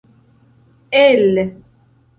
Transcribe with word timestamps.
el 1.01 1.47